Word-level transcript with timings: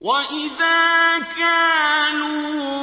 وَإِذَا 0.00 1.18
كَالُوهُمْ 1.36 2.80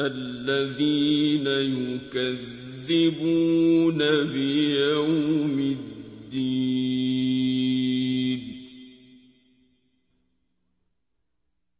الذين 0.00 1.46
يكذبون 2.86 3.98
بيوم 4.32 5.58
الدين 5.60 6.00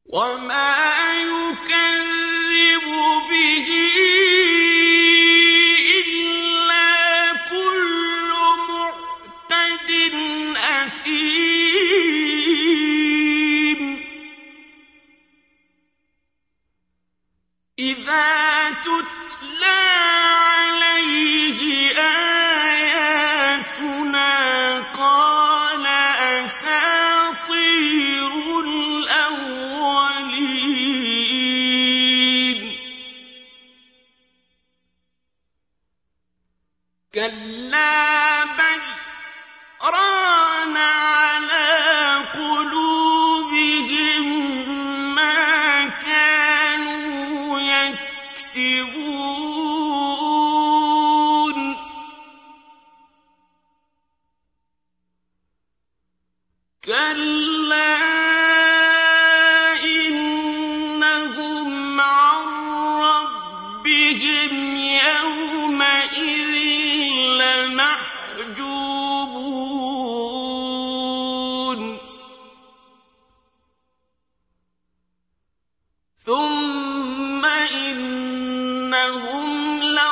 وما 0.06 0.79
إذا 17.80 18.29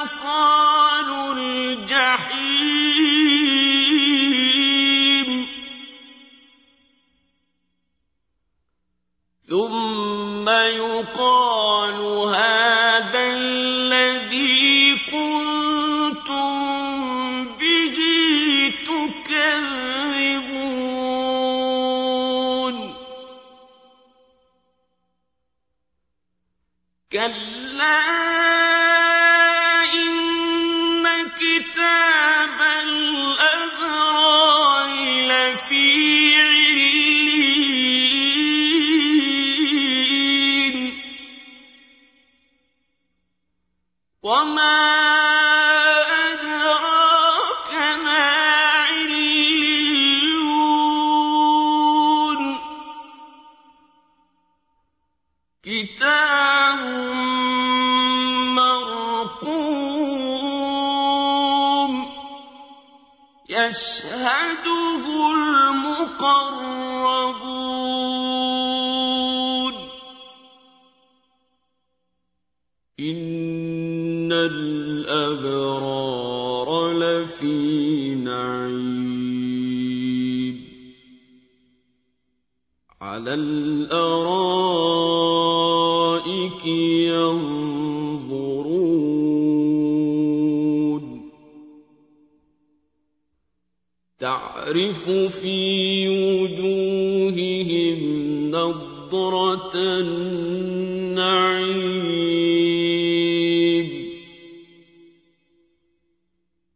صَادِقٌ 0.08 0.67
يشهده 63.68 65.04
المقربون. 65.34 66.28
إن 73.00 74.32
الأبرار 74.32 75.78
لفي 76.92 78.14
نعيم. 78.14 79.08
على 83.00 83.34
الأرائك 83.34 84.26
ينظر 86.66 87.67
تعرف 94.68 95.10
في 95.10 96.08
وجوههم 96.08 98.00
نضرة 98.50 99.70
النعيم. 99.74 100.28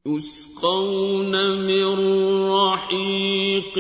يسقون 0.07 1.33
من 1.61 1.87
رحيق 2.51 3.79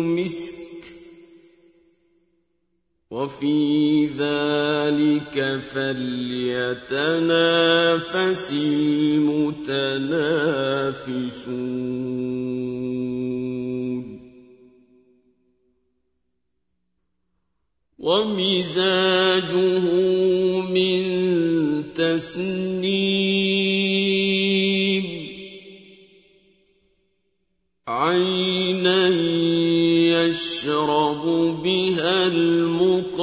مسك 0.00 0.61
وفي 3.22 4.06
ذلك 4.18 5.60
فليتنافس 5.74 6.92
المتنافسون. 8.52 9.92
ومزاجه 17.98 19.84
من 20.74 21.02
تسنيم 21.94 23.61
يشرب 30.12 31.22
بها 31.64 32.26
المقربون. 32.26 33.22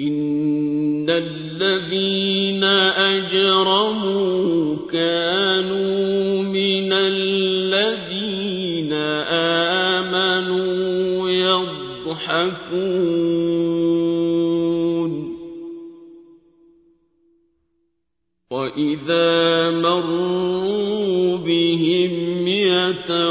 إن 0.00 1.10
الذين 1.10 2.64
أجرموا 3.14 4.76
كانوا 4.90 6.42
من 6.42 6.92
الذين 6.92 8.92
آمنوا 10.02 10.86
يضحكون 12.06 13.25
وإذا 19.06 19.70
مروا 19.70 21.36
بهم 21.36 22.46
يتغامزون. 22.46 23.26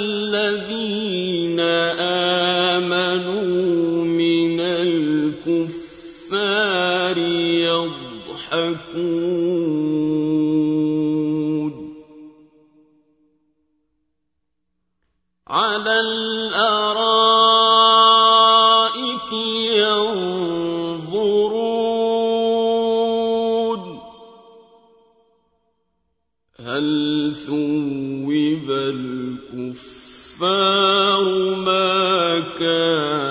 آمنوا 2.76 4.04
من 4.04 4.60
الكفار 5.50 6.08
يضحكون 7.68 9.34
على 15.48 16.00
الأرائك 16.00 16.83
هل 26.84 27.32
ثوب 27.36 28.72
الكفار 30.32 31.24
ما 31.56 32.40
كانوا 32.60 33.23